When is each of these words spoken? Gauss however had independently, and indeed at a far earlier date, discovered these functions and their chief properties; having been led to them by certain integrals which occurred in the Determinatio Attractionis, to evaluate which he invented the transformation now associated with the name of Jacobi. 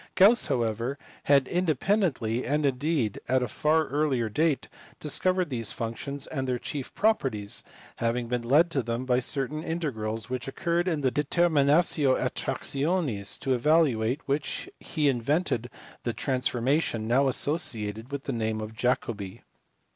Gauss 0.15 0.47
however 0.47 0.97
had 1.25 1.47
independently, 1.47 2.43
and 2.43 2.65
indeed 2.65 3.19
at 3.27 3.43
a 3.43 3.47
far 3.47 3.85
earlier 3.89 4.29
date, 4.29 4.67
discovered 4.99 5.51
these 5.51 5.73
functions 5.73 6.25
and 6.25 6.47
their 6.47 6.57
chief 6.57 6.91
properties; 6.95 7.61
having 7.97 8.27
been 8.27 8.41
led 8.41 8.71
to 8.71 8.81
them 8.81 9.05
by 9.05 9.19
certain 9.19 9.63
integrals 9.63 10.27
which 10.27 10.47
occurred 10.47 10.87
in 10.87 11.01
the 11.01 11.11
Determinatio 11.11 12.15
Attractionis, 12.15 13.37
to 13.41 13.53
evaluate 13.53 14.21
which 14.27 14.67
he 14.79 15.07
invented 15.07 15.69
the 16.01 16.13
transformation 16.13 17.07
now 17.07 17.27
associated 17.27 18.11
with 18.11 18.23
the 18.23 18.33
name 18.33 18.59
of 18.59 18.73
Jacobi. 18.75 19.43